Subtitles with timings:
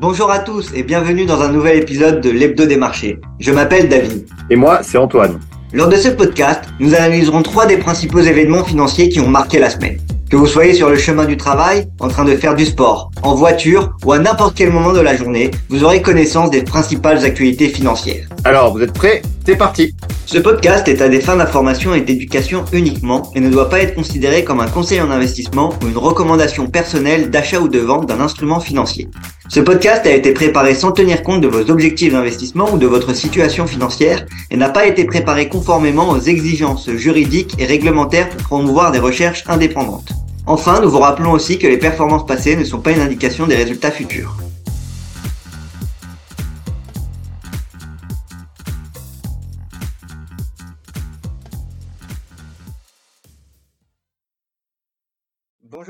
[0.00, 3.18] Bonjour à tous et bienvenue dans un nouvel épisode de l'Hebdo des marchés.
[3.40, 4.28] Je m'appelle David.
[4.48, 5.40] Et moi, c'est Antoine.
[5.72, 9.70] Lors de ce podcast, nous analyserons trois des principaux événements financiers qui ont marqué la
[9.70, 9.98] semaine.
[10.30, 13.34] Que vous soyez sur le chemin du travail, en train de faire du sport, en
[13.34, 17.68] voiture ou à n'importe quel moment de la journée, vous aurez connaissance des principales actualités
[17.68, 18.28] financières.
[18.44, 19.22] Alors, vous êtes prêts?
[19.48, 19.94] C'est parti
[20.26, 23.94] Ce podcast est à des fins d'information et d'éducation uniquement et ne doit pas être
[23.94, 28.20] considéré comme un conseil en investissement ou une recommandation personnelle d'achat ou de vente d'un
[28.20, 29.08] instrument financier.
[29.48, 33.14] Ce podcast a été préparé sans tenir compte de vos objectifs d'investissement ou de votre
[33.14, 38.92] situation financière et n'a pas été préparé conformément aux exigences juridiques et réglementaires pour promouvoir
[38.92, 40.12] des recherches indépendantes.
[40.44, 43.56] Enfin, nous vous rappelons aussi que les performances passées ne sont pas une indication des
[43.56, 44.36] résultats futurs.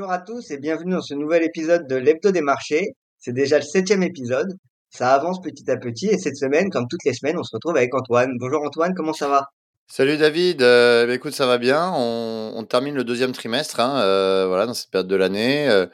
[0.09, 2.95] Bonjour à tous et bienvenue dans ce nouvel épisode de l'Hebdo des marchés.
[3.19, 4.55] C'est déjà le septième épisode.
[4.89, 7.77] Ça avance petit à petit et cette semaine, comme toutes les semaines, on se retrouve
[7.77, 8.30] avec Antoine.
[8.41, 9.49] Bonjour Antoine, comment ça va?
[9.87, 11.93] Salut David, euh, bah, écoute ça va bien.
[11.95, 15.69] On, termine le deuxième trimestre, hein, euh, voilà dans cette période de l'année.
[15.69, 15.85] Euh,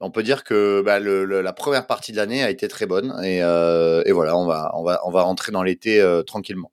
[0.00, 3.42] on peut dire que bah, la première partie de l'année a été très bonne et,
[4.12, 6.72] voilà on va on va on va rentrer dans l'été tranquillement.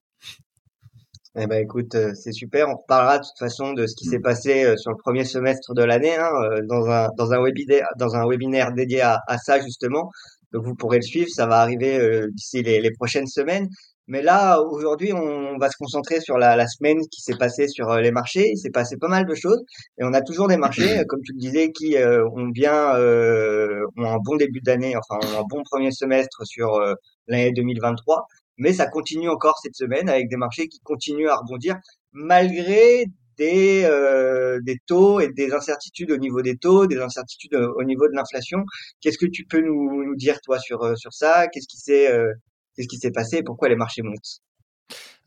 [1.38, 2.69] Eh ben écoute, euh, c'est super.
[2.69, 5.73] On reparlera de toute façon de ce qui s'est passé euh, sur le premier semestre
[5.73, 9.38] de l'année hein, euh, dans un dans un webinaire dans un webinaire dédié à, à
[9.38, 10.09] ça justement.
[10.53, 13.67] Donc vous pourrez le suivre, ça va arriver euh, d'ici les, les prochaines semaines.
[14.08, 17.94] Mais là, aujourd'hui, on va se concentrer sur la, la semaine qui s'est passée sur
[17.95, 18.52] les marchés.
[18.53, 19.61] Il s'est passé pas mal de choses
[20.00, 22.95] et on a toujours des marchés, euh, comme tu le disais, qui euh, ont bien
[22.95, 26.94] euh, ont un bon début d'année, enfin ont un bon premier semestre sur euh,
[27.28, 28.25] l'année 2023
[28.58, 31.78] mais ça continue encore cette semaine avec des marchés qui continuent à rebondir
[32.14, 33.06] malgré
[33.38, 37.84] des, euh, des taux et des incertitudes au niveau des taux, des incertitudes au au
[37.84, 38.59] niveau de l'inflation.
[39.02, 41.47] Qu'est-ce que tu peux nous, dire toi sur euh, sur ça?
[41.47, 42.31] Qu'est-ce qui s'est euh,
[42.78, 43.44] qu'est-ce passé?
[43.44, 44.42] Pourquoi les marchés montent?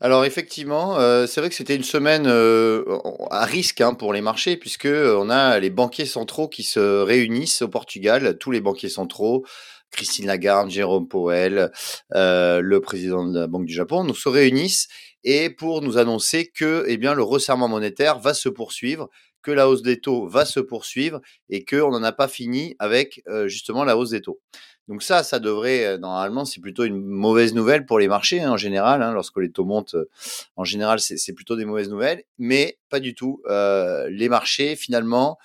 [0.01, 2.85] Alors effectivement, euh, c'est vrai que c'était une semaine euh,
[3.31, 6.79] à risque hein, pour les marchés puisque euh, on a les banquiers centraux qui se
[6.79, 9.45] réunissent au Portugal, tous les banquiers centraux,
[9.91, 11.71] Christine Lagarde, Jérôme Powell,
[12.13, 14.87] euh, le président de la Banque du Japon, nous se réunissent
[15.23, 19.09] et pour nous annoncer que eh bien le resserrement monétaire va se poursuivre,
[19.41, 23.21] que la hausse des taux va se poursuivre et qu'on n'en a pas fini avec
[23.27, 24.39] euh, justement la hausse des taux.
[24.87, 28.51] Donc ça, ça devrait, euh, normalement, c'est plutôt une mauvaise nouvelle pour les marchés hein,
[28.51, 29.03] en général.
[29.03, 29.95] hein, lorsque les taux montent,
[30.55, 33.41] en général, c'est plutôt des mauvaises nouvelles, mais pas du tout.
[33.47, 35.37] Les marchés, finalement,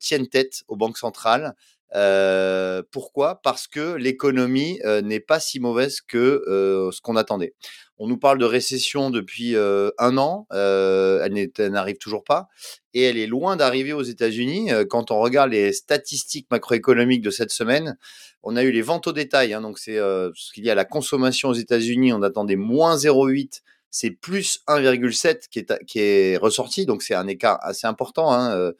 [0.00, 1.54] tiennent tête aux banques centrales.
[1.94, 3.40] Euh, pourquoi?
[3.42, 7.54] Parce que l'économie euh, n'est pas si mauvaise que euh, ce qu'on attendait.
[7.98, 12.48] On nous parle de récession depuis euh, un an, euh, elle n'arrive toujours pas,
[12.92, 14.72] et elle est loin d'arriver aux États-Unis.
[14.72, 17.96] Euh, Quand on regarde les statistiques macroéconomiques de cette semaine,
[18.42, 20.72] on a eu les ventes au détail, hein, donc c'est euh, ce qu'il y a
[20.72, 26.00] à la consommation aux États-Unis, on attendait moins 0,8, c'est plus 1,7 qui est, qui
[26.00, 28.32] est ressorti, donc c'est un écart assez important.
[28.32, 28.72] hein, euh,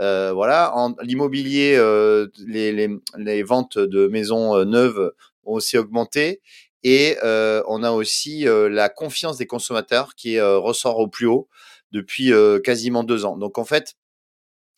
[0.00, 2.72] euh, voilà, l'immobilier, euh, les,
[3.16, 5.12] les, ventes de maisons euh, neuves
[5.44, 6.40] ont aussi augmenté.
[6.84, 11.48] Et euh, on a aussi la confiance des consommateurs qui ressort au plus haut
[11.90, 12.32] depuis
[12.62, 13.36] quasiment deux ans.
[13.36, 13.96] Donc en fait,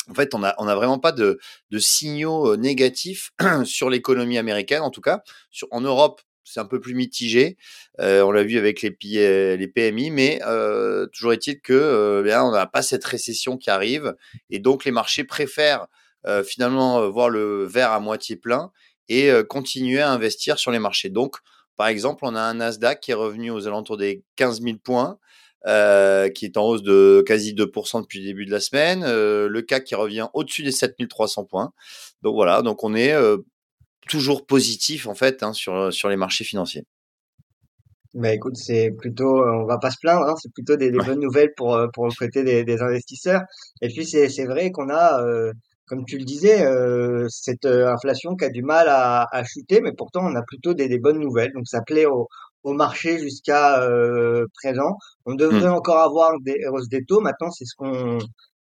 [0.09, 1.39] en fait, on a, on a vraiment pas de,
[1.79, 3.33] signaux négatifs
[3.65, 5.23] sur l'économie américaine, en tout cas.
[5.51, 7.57] Sur, en Europe, c'est un peu plus mitigé.
[7.99, 10.41] On l'a vu avec les, PMI, mais
[11.13, 14.15] toujours est-il que bien, on n'a pas cette récession qui arrive,
[14.51, 15.87] et donc les marchés préfèrent
[16.45, 18.71] finalement voir le verre à moitié plein
[19.09, 21.09] et continuer à investir sur les marchés.
[21.09, 21.37] Donc,
[21.77, 25.19] par exemple, on a un Nasdaq qui est revenu aux alentours des 15 000 points
[25.65, 29.03] qui est en hausse de quasi 2% depuis le début de la semaine.
[29.05, 31.73] Le CAC qui revient au-dessus des 7300 points.
[32.23, 33.15] Donc voilà, donc on est
[34.11, 36.85] toujours positif en fait hein, sur, sur les marchés financiers.
[38.15, 40.99] Bah écoute, c'est plutôt, euh, on va pas se plaindre, hein, c'est plutôt des, des
[40.99, 41.05] Ouais.
[41.05, 43.43] bonnes nouvelles pour euh, pour le côté des, des investisseurs.
[43.83, 45.53] Et puis c'est c'est vrai qu'on a, euh,
[45.87, 49.93] comme tu le disais, euh, cette inflation qui a du mal à, à chuter, mais
[49.97, 51.53] pourtant on a plutôt des, des bonnes nouvelles.
[51.55, 52.27] Donc ça plaît au
[52.65, 54.97] au marché jusqu'à euh, présent.
[55.25, 55.71] On devrait Mm.
[55.71, 57.21] encore avoir des hausses des taux.
[57.21, 58.19] Maintenant, c'est ce qu'on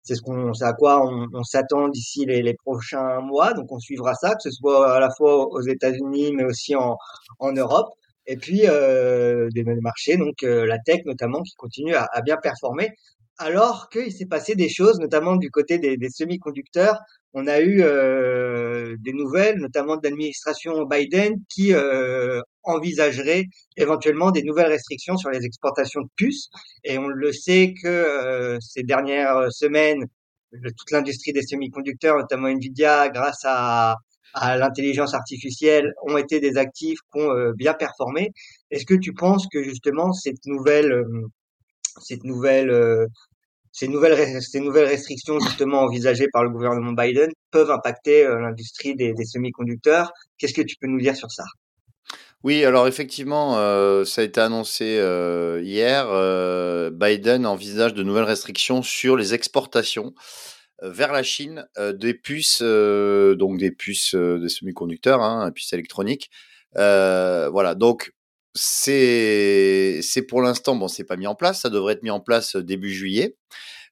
[0.08, 3.52] c'est ce qu'on à quoi on, s'attend d'ici les, prochains mois.
[3.52, 7.52] Donc on suivra ça, que ce soit à la fois aux États-Unis, mais aussi en
[7.52, 7.90] Europe.
[8.26, 12.90] Et puis euh, des marchés, donc euh, la tech notamment, qui continue à, bien performer,
[13.38, 16.98] alors qu'il s'est passé des choses, notamment du côté des, des semi-conducteurs.
[17.32, 23.44] On a eu euh, des nouvelles, notamment de l'administration Biden, qui euh, envisagerait
[23.76, 26.48] éventuellement des nouvelles restrictions sur les exportations de puces.
[26.84, 30.04] Et on le sait que euh, ces dernières semaines,
[30.50, 33.96] le- toute l'industrie des semi-conducteurs, notamment Nvidia, grâce à
[34.34, 38.30] à l'intelligence artificielle ont été des actifs qui ont bien performé.
[38.70, 41.02] Est-ce que tu penses que justement cette nouvelle,
[42.02, 43.06] cette nouvelle
[43.72, 49.14] ces nouvelles, ces nouvelles restrictions justement envisagées par le gouvernement Biden peuvent impacter l'industrie des,
[49.14, 50.12] des semi-conducteurs?
[50.38, 51.44] Qu'est-ce que tu peux nous dire sur ça?
[52.44, 56.06] Oui, alors effectivement, euh, ça a été annoncé euh, hier.
[56.08, 60.14] Euh, Biden envisage de nouvelles restrictions sur les exportations
[60.80, 66.30] vers la Chine des puces, donc des puces de semi-conducteurs, hein, puces électroniques.
[66.74, 68.12] voilà, donc
[68.54, 71.62] c'est pour l'instant bon, c'est pas mis en place.
[71.62, 73.36] Ça devrait être mis en place début juillet.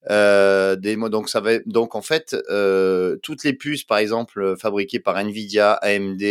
[0.08, 2.37] donc ça va donc en fait
[3.22, 6.22] toutes les puces, par exemple fabriquées par Nvidia, AMD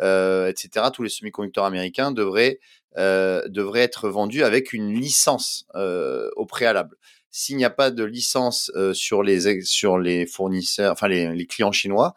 [0.00, 2.58] etc., tous les semi-conducteurs américains devraient,
[2.98, 6.96] euh, devraient être vendus avec une licence euh, au préalable.
[7.30, 11.46] S'il n'y a pas de licence euh, sur les sur les fournisseurs, enfin les, les
[11.46, 12.14] clients chinois,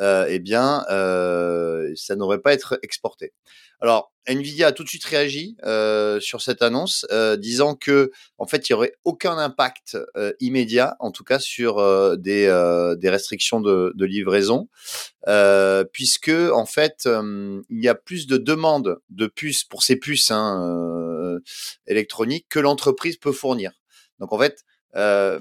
[0.00, 3.32] euh, eh bien, euh, ça n'aurait pas être exporté.
[3.80, 7.06] Alors, Nvidia a tout de suite réagi euh, sur cette annonce,
[7.38, 9.96] disant que en fait, il y aurait aucun impact
[10.40, 11.76] immédiat, en tout cas sur
[12.18, 12.46] des,
[12.98, 14.68] des restrictions de, de livraison,
[15.92, 21.38] puisque en fait, il y a plus de demandes de puces pour ces puces hein,
[21.86, 23.72] électroniques que l'entreprise peut fournir.
[24.18, 24.64] Donc en fait,
[24.96, 25.38] euh,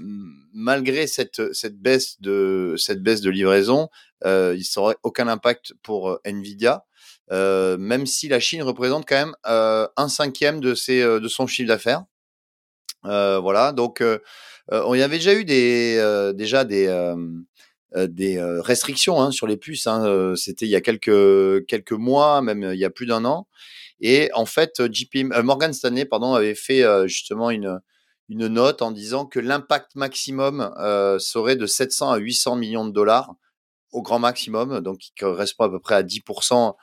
[0.54, 3.90] malgré cette, cette baisse de cette baisse de livraison,
[4.26, 6.86] euh, il n'y aurait aucun impact pour Nvidia.
[7.32, 11.28] Euh, même si la Chine représente quand même euh, un cinquième de, ses, euh, de
[11.28, 12.06] son chiffre d'affaires.
[13.04, 16.88] voilà, donc il y avait déjà eu des, déjà des,
[17.96, 19.88] des restrictions hein, sur les puces.
[19.88, 23.48] Hein, C'était il y a quelques, quelques mois, même il y a plus d'un an.
[24.00, 27.80] Et en fait, JP, Morgan Stanley pardon, avait fait justement une,
[28.30, 30.74] une note en disant que l'impact maximum
[31.20, 33.36] serait de 700 à 800 millions de dollars
[33.92, 36.76] au grand maximum, donc qui correspond à peu près à 10%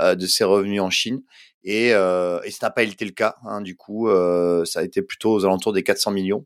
[0.00, 1.22] euh, de ses revenus en Chine.
[1.64, 3.36] Et, euh, et n'a pas été le cas.
[3.44, 6.44] Hein, du coup, euh, ça a été plutôt aux alentours des 400 millions.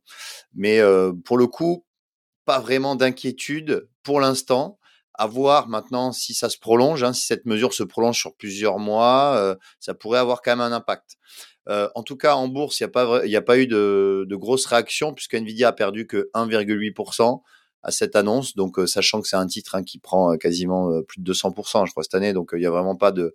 [0.54, 1.86] Mais euh, pour le coup,
[2.44, 4.78] pas vraiment d'inquiétude pour l'instant.
[5.18, 8.78] À voir maintenant si ça se prolonge, hein, si cette mesure se prolonge sur plusieurs
[8.78, 11.16] mois, euh, ça pourrait avoir quand même un impact.
[11.68, 15.34] Euh, en tout cas, en bourse, il n'y a, pas, eu de, grosses réactions puisque
[15.34, 17.42] Nvidia a perdu que 1,8%
[17.82, 18.54] à cette annonce.
[18.54, 21.86] Donc, euh, sachant que c'est un titre hein, qui prend euh, quasiment plus de 200%,
[21.86, 22.32] je crois, cette année.
[22.32, 23.34] Donc, il n'y a vraiment pas de,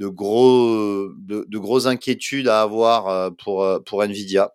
[0.00, 4.52] gros, de, de grosses inquiétudes à avoir pour, Nvidia.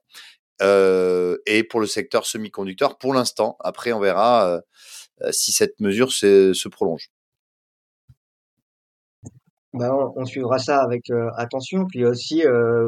[0.62, 3.58] Et pour le secteur semi-conducteur, pour l'instant.
[3.60, 4.62] Après, on verra
[5.32, 7.12] si cette mesure se prolonge.
[9.76, 11.86] Ben, on, suivra ça avec euh, attention.
[11.86, 12.44] Puis aussi,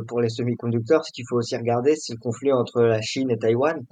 [0.08, 3.38] pour les semi-conducteurs, ce qu'il faut aussi regarder, c'est le conflit entre la Chine et
[3.38, 3.86] Taïwan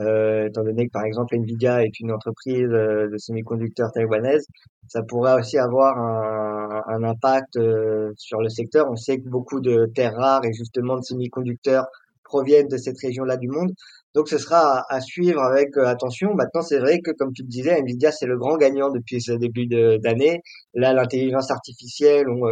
[0.00, 4.46] euh, étant donné que par exemple Nvidia est une entreprise euh, de semi-conducteurs taïwanaise,
[4.88, 8.90] ça pourrait aussi avoir un, un impact euh, sur le secteur.
[8.90, 11.86] On sait que beaucoup de terres rares et justement de semi-conducteurs
[12.24, 13.72] proviennent de cette région-là du monde.
[14.14, 16.34] Donc ce sera à, à suivre avec euh, attention.
[16.34, 19.32] Maintenant, c'est vrai que comme tu le disais, Nvidia c'est le grand gagnant depuis ce
[19.32, 20.42] début d'année.
[20.74, 22.46] Là, l'intelligence artificielle ont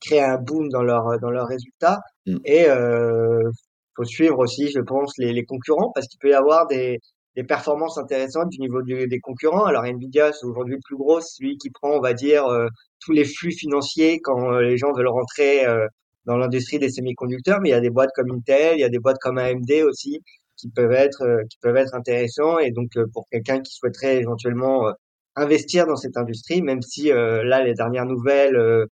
[0.00, 2.00] créé un boom dans leurs dans leurs résultats.
[2.26, 2.36] Mm.
[2.44, 3.50] Et euh,
[3.96, 6.98] faut suivre aussi, je pense, les, les concurrents parce qu'il peut y avoir des,
[7.36, 9.64] des performances intéressantes du niveau des concurrents.
[9.64, 12.66] Alors Nvidia, c'est aujourd'hui le plus gros, celui qui prend, on va dire, euh,
[13.00, 15.86] tous les flux financiers quand euh, les gens veulent rentrer euh,
[16.24, 17.60] dans l'industrie des semi-conducteurs.
[17.60, 19.70] Mais il y a des boîtes comme Intel, il y a des boîtes comme AMD
[19.84, 20.22] aussi
[20.56, 22.58] qui peuvent être qui peuvent être intéressants.
[22.58, 24.92] Et donc pour quelqu'un qui souhaiterait éventuellement
[25.36, 28.86] investir dans cette industrie, même si là les dernières nouvelles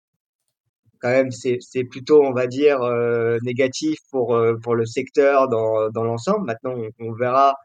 [1.04, 5.50] quand même c'est c'est plutôt on va dire euh, négatif pour euh, pour le secteur
[5.50, 6.46] dans dans l'ensemble.
[6.46, 7.56] Maintenant on, on verra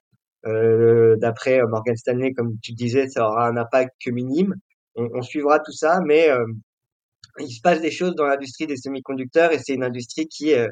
[0.46, 4.54] euh, d'après Morgan Stanley comme tu disais ça aura un impact que minime.
[4.96, 6.44] On, on suivra tout ça, mais euh,
[7.40, 10.68] il se passe des choses dans l'industrie des semi-conducteurs et c'est une industrie qui est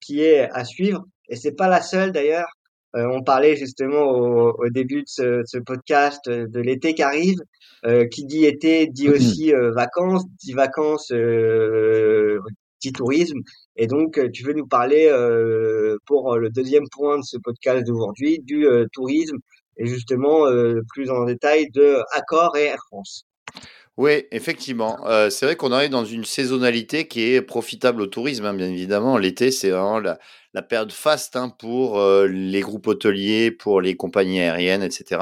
[0.00, 2.48] qui est à suivre et c'est pas la seule d'ailleurs.
[2.96, 7.38] Euh, on parlait justement au, au début de ce, ce, podcast de l'été qui arrive.
[7.86, 12.38] Euh, qui dit été dit mmh aussi euh, vacances, dit vacances, euh,
[12.82, 13.38] dit tourisme.
[13.76, 15.08] Et donc, tu veux nous parler
[16.06, 19.38] pour le deuxième point de ce podcast d'aujourd'hui du tourisme
[19.78, 20.44] et justement
[20.88, 23.24] plus en détail de Accor et Air France.
[24.00, 25.06] Oui, effectivement.
[25.06, 28.70] Euh, c'est vrai qu'on arrive dans une saisonnalité qui est profitable au tourisme, hein, bien
[28.70, 29.18] évidemment.
[29.18, 34.40] L'été, c'est vraiment la, période faste hein, pour euh, les groupes hôteliers, pour les compagnies
[34.40, 35.20] aériennes, etc.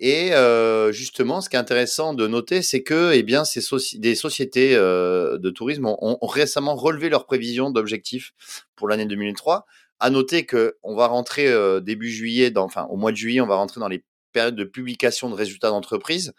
[0.00, 3.60] Et euh, justement, ce qui est intéressant de noter, c'est que eh bien, ces
[4.00, 8.32] des sociétés de tourisme ont, récemment relevé leurs prévisions d'objectifs
[8.74, 9.66] pour l'année 2003.
[10.00, 11.48] À noter que on va rentrer
[11.80, 14.64] début juillet, dans, enfin au mois de juillet, on va rentrer dans les périodes de
[14.64, 16.34] publication de résultats d'entreprise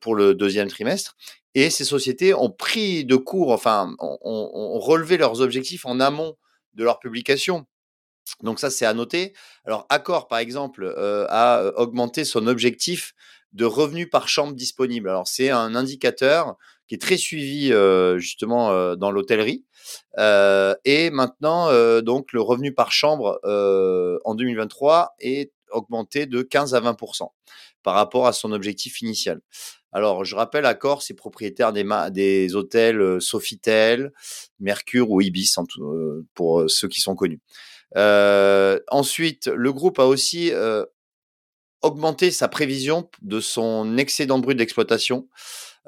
[0.00, 1.16] pour le deuxième trimestre.
[1.56, 6.36] Et ces sociétés ont pris de court, enfin, ont, relevé leurs objectifs en amont
[6.74, 7.66] de leur publication.
[8.42, 9.32] Donc ça, c'est à noter.
[9.64, 13.14] Alors, Accor, par exemple, euh, a euh, augmenté son objectif
[13.54, 15.08] de revenus par chambre disponible.
[15.08, 16.56] Alors, c'est un indicateur
[16.88, 19.64] qui est très suivi euh, justement dans l'hôtellerie.
[20.18, 21.70] et maintenant,
[22.02, 23.40] donc, le revenu par chambre
[24.24, 27.28] en 2023 est augmenté de 15 à 20%
[27.82, 29.40] par rapport à son objectif initial.
[29.92, 34.12] Alors, je rappelle, Accor, c'est propriétaire des, des hôtels Sofitel,
[34.60, 35.56] Mercure ou Ibis,
[36.34, 37.40] pour ceux qui sont connus.
[37.96, 40.84] Euh, ensuite, le groupe a aussi euh,
[41.82, 45.28] augmenté sa prévision de son excédent brut d'exploitation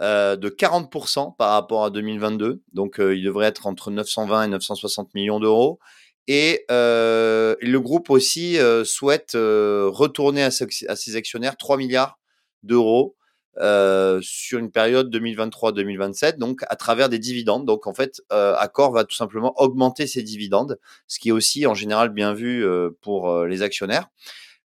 [0.01, 2.63] euh, de 40% par rapport à 2022.
[2.73, 5.81] Donc, il devrait être entre 920 et 960 millions d'euros.
[6.29, 12.19] Et le groupe aussi souhaite retourner à, ses actionnaires 3 milliards
[12.63, 13.17] d'euros
[13.61, 17.67] euh, sur une période 2023-2027, donc à travers des dividendes.
[17.67, 21.67] Donc en fait, euh, Accor va tout simplement augmenter ses dividendes, ce qui est aussi
[21.67, 24.09] en général bien vu euh, pour euh, les actionnaires.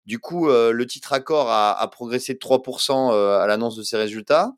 [0.05, 4.51] Du coup, le titre Accor a, a, progressé de 3% à l'annonce de ses résultats.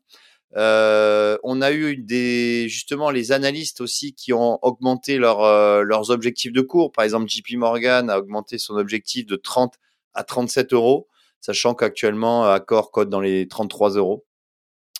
[0.56, 6.62] On a eu des justement les analystes aussi qui ont augmenté leur, leurs objectifs de
[6.62, 6.92] cours.
[6.92, 9.74] Par exemple, JP Morgan a augmenté son objectif de 30
[10.14, 11.08] à 37 euros
[11.40, 14.26] sachant qu'actuellement Accor code dans les 33 euros.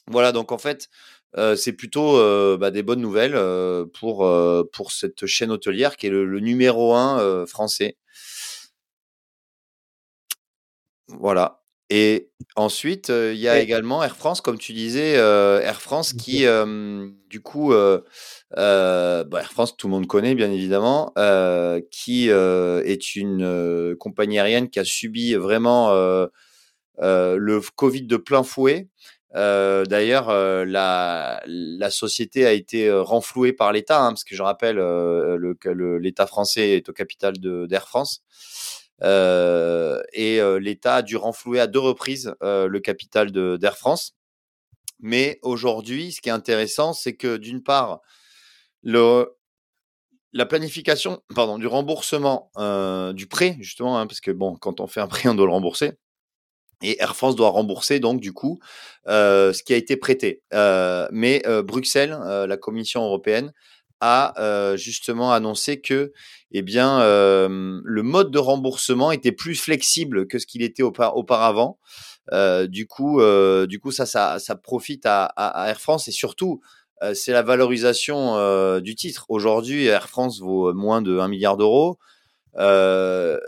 [0.08, 0.88] Voilà, donc en fait,
[1.36, 4.18] euh, c'est plutôt euh, bah, des bonnes nouvelles euh, pour,
[4.72, 7.96] pour cette chaîne hôtelière qui est le, numéro un français.
[11.08, 11.65] Voilà.
[11.88, 16.44] Et ensuite, il y a également Air France, comme tu disais, Air France qui,
[17.30, 18.02] du coup, bah,
[18.56, 21.12] Air France, tout le monde connaît bien évidemment,
[21.90, 25.92] qui est une compagnie aérienne qui a subi vraiment
[26.98, 28.88] le Covid de plein fouet.
[29.34, 30.32] D'ailleurs,
[30.66, 34.80] la, la, société a été renflouée par l'État, hein, parce que je rappelle,
[36.00, 38.24] l'État français est au capital d'Air France.
[39.02, 44.14] Euh, et l'État a dû renflouer à deux reprises le capital d'Air France.
[45.00, 48.00] Mais aujourd'hui, ce qui est intéressant, c'est que d'une part,
[48.82, 52.50] la planification, pardon, du remboursement
[53.14, 55.52] du prêt, justement, hein, parce que bon, quand on fait un prêt, on doit le
[55.52, 55.92] rembourser.
[56.82, 58.60] Et Air France doit rembourser donc du coup
[59.08, 60.42] euh, ce qui a été prêté.
[60.52, 63.52] Euh, mais euh, Bruxelles, la Commission européenne,
[64.00, 66.12] a justement annoncé que
[66.52, 71.78] eh bien, le mode de remboursement était plus flexible que ce qu'il était auparavant.
[72.68, 73.20] du coup,
[73.66, 76.60] du coup, ça, ça, ça profite à, à, Air France et surtout,
[77.14, 79.26] c'est la valorisation du titre.
[79.28, 81.98] Aujourd'hui, Air France vaut moins de 1 milliard d'euros.
[82.58, 83.38] Euh,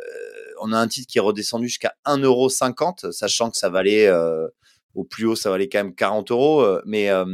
[0.60, 4.48] on a un titre qui est redescendu jusqu'à 1,50€, sachant que ça valait euh,
[4.94, 6.62] au plus haut, ça valait quand même 40 euros.
[6.62, 7.24] Euh, mais, euh,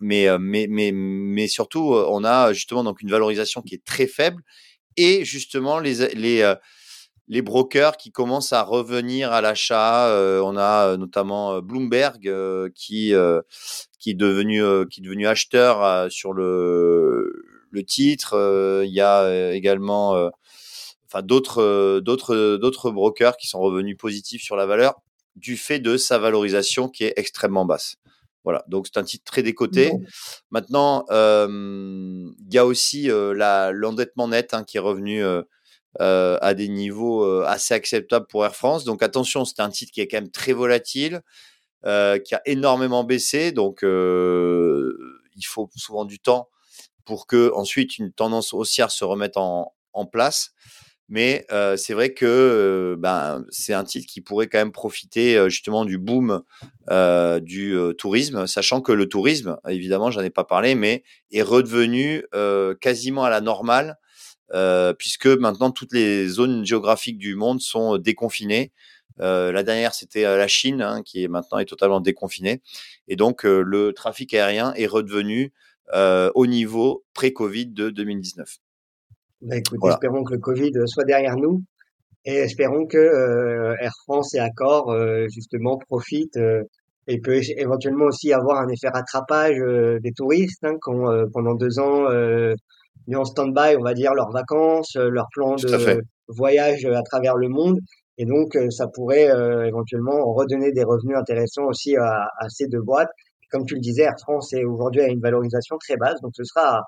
[0.00, 4.42] mais, mais, mais, mais surtout, on a justement donc une valorisation qui est très faible
[4.96, 6.54] et justement les, les,
[7.28, 10.08] les brokers qui commencent à revenir à l'achat.
[10.42, 12.20] on a notamment Bloomberg
[12.74, 13.12] qui,
[13.98, 18.82] qui, est devenu, qui est devenu acheteur sur le, le titre.
[18.84, 20.30] Il y a également
[21.12, 21.24] enfin
[21.58, 25.00] euh, euh, d'autres brokers qui sont revenus positifs sur la valeur
[25.36, 27.96] du fait de sa valorisation qui est extrêmement basse.
[28.44, 29.92] Voilà, donc c'est un titre très décoté.
[30.50, 35.22] Maintenant, il y a aussi l'endettement net hein, qui est revenu
[35.98, 38.84] à des niveaux assez acceptables pour Air France.
[38.84, 41.20] Donc attention, c'est un titre qui est quand même très volatile,
[41.84, 43.52] qui a énormément baissé.
[43.52, 46.48] Donc il faut souvent du temps
[47.04, 50.52] pour que ensuite une tendance haussière se remette en, en place.
[51.10, 55.48] Mais euh, c'est vrai que ben, c'est un titre qui pourrait quand même profiter euh,
[55.48, 56.42] justement du boom
[57.42, 62.24] du tourisme, sachant que le tourisme, évidemment, j'en ai pas parlé, mais est redevenu
[62.80, 63.96] quasiment à la normale,
[64.98, 68.72] puisque maintenant toutes les zones géographiques du monde sont déconfinées.
[69.18, 72.60] la dernière, c'était la Chine, hein, qui est maintenant est totalement déconfinée,
[73.06, 75.52] et donc le trafic aérien est redevenu
[75.94, 78.58] au niveau pré-Covid de 2019.
[79.42, 81.62] Bah, écoute, espérons que le Covid soit derrière nous
[82.24, 86.62] et espérons que euh, Air France et Accor euh, justement profitent euh,
[87.06, 89.56] et peut éventuellement aussi avoir un effet rattrapage
[90.02, 92.06] des touristes hein, qui ont pendant deux ans
[93.08, 97.48] mis en stand-by, on va dire, leurs vacances, leur plan de voyage à travers le
[97.48, 97.80] monde.
[98.16, 99.28] Et donc, ça pourrait
[99.66, 103.10] éventuellement redonner des revenus intéressants aussi à, à ces deux boîtes.
[103.50, 106.44] Comme tu le disais, Air France est aujourd'hui à une valorisation très basse, donc ce
[106.44, 106.82] sera à,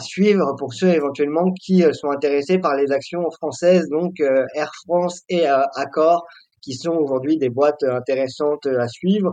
[0.00, 4.70] suivre pour ceux éventuellement qui euh, sont intéressés par les actions françaises, donc euh, Air
[4.84, 6.26] France et euh, Accor,
[6.62, 9.32] qui sont aujourd'hui des boîtes intéressantes à suivre.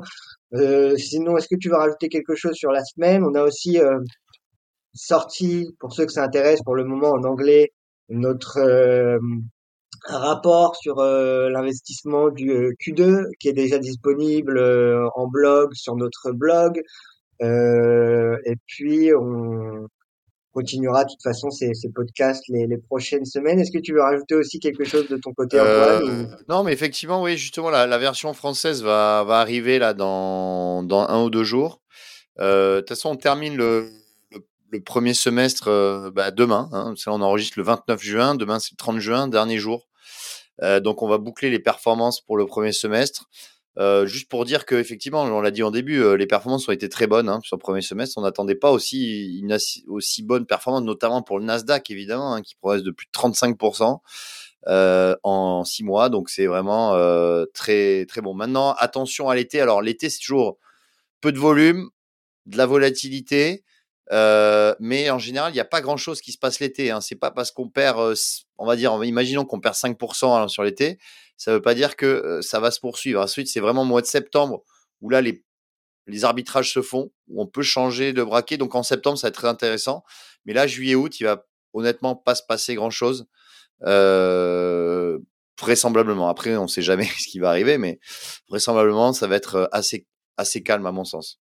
[0.97, 3.23] sinon, est-ce que tu veux rajouter quelque chose sur la semaine?
[3.23, 3.79] On a aussi
[4.93, 7.73] sorti, pour ceux que ça intéresse, pour le moment en anglais,
[8.07, 9.19] notre
[10.05, 14.57] rapport sur l'investissement du Q2 qui est déjà disponible
[15.13, 16.81] en blog sur notre blog.
[17.41, 19.85] et puis on
[20.57, 23.59] continuera de toute façon ces, ces podcasts les, les, prochaines semaines.
[23.59, 27.21] Est-ce que tu veux rajouter aussi quelque chose de ton côté, Antoine Non, mais effectivement,
[27.21, 31.43] oui, justement, la, la version française va, va arriver là dans, dans un ou deux
[31.43, 31.81] jours.
[32.39, 33.89] De toute façon, on termine le,
[34.69, 36.69] le premier semestre euh, bah, demain.
[36.71, 38.35] Hein, on enregistre le 29 juin.
[38.35, 39.87] Demain, c'est le 30 juin, dernier jour.
[40.61, 43.25] Euh, donc, on va boucler les performances pour le premier semestre.
[43.79, 46.71] Euh, juste pour dire que effectivement, on l'a dit en début, euh, les performances ont
[46.71, 48.17] été très bonnes hein, sur le premier semestre.
[48.17, 49.55] On n'attendait pas aussi une
[49.87, 53.99] aussi bonne performance, notamment pour le Nasdaq évidemment, hein, qui progresse de plus de 35%
[54.67, 56.09] euh, en six mois.
[56.09, 56.93] Donc c'est vraiment
[57.53, 58.33] très très bon.
[58.33, 59.61] Maintenant, attention à l'été.
[59.61, 60.57] Alors l'été, c'est toujours
[61.21, 61.89] peu de volume,
[62.47, 63.63] de la volatilité.
[64.09, 66.89] Mais en général, il n'y a pas grand chose qui se passe l'été.
[66.89, 66.99] Hein.
[66.99, 68.15] C'est pas parce qu'on perd,
[68.57, 70.97] on va dire, imaginons qu'on perd 5% hein, sur l'été,
[71.37, 73.21] ça veut pas dire que euh, ça va se poursuivre.
[73.21, 74.63] Ensuite, c'est vraiment au mois de septembre
[75.01, 75.43] où là, les,
[76.07, 78.57] les arbitrages se font, où on peut changer de braquet.
[78.57, 80.03] Donc en septembre, ça va être très intéressant.
[80.45, 83.27] Mais là, juillet-août, il va honnêtement pas se passer grand chose.
[85.59, 86.29] vraisemblablement.
[86.29, 87.99] Après, on sait jamais ce qui va arriver, mais
[88.49, 91.39] vraisemblablement, ça va être assez, assez calme à mon sens.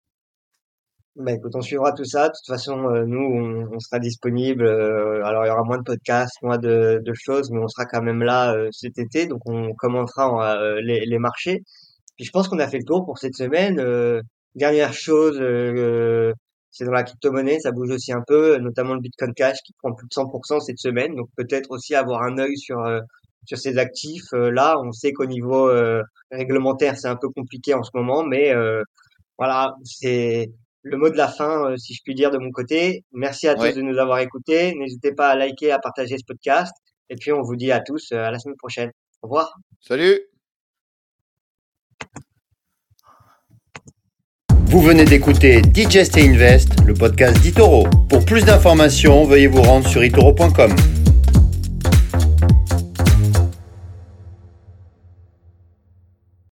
[1.16, 2.30] Bah écoute, on suivra tout ça.
[2.30, 4.64] De toute façon, euh, nous, on, on, sera disponible.
[4.66, 7.86] Euh, alors, il y aura moins de podcasts, moins de, de choses, mais on sera
[7.86, 9.26] quand même là euh, cet été.
[9.28, 11.64] Donc, on commencera les, les, marchés.
[12.16, 13.82] Puis, je pense qu'on a fait le tour pour cette semaine.
[14.56, 15.38] dernière chose,
[16.72, 19.94] c'est dans la crypto-monnaie, ça bouge aussi un peu, notamment le Bitcoin Cash qui prend
[19.94, 21.16] plus de 100% cette semaine.
[21.16, 22.78] Donc, peut-être aussi avoir un œil sur
[23.46, 24.32] sur ces actifs.
[24.34, 25.70] là, on sait qu'au niveau
[26.32, 28.54] réglementaire, c'est un peu compliqué en ce moment, mais
[29.38, 30.50] voilà, c'est
[30.84, 33.04] le mot de la fin, euh, si je puis dire, de mon côté.
[33.12, 34.74] Merci à tous de nous avoir écoutés.
[34.76, 36.74] N'hésitez pas à liker, à partager ce podcast.
[37.10, 38.92] Et puis, on vous dit à tous euh, à la semaine prochaine.
[39.22, 39.54] Au revoir.
[39.82, 40.20] Salut.
[44.70, 47.88] Vous venez d'écouter Digest et Invest, le podcast d'Itoro.
[48.08, 50.76] Pour plus d'informations, veuillez vous rendre sur itoro.com.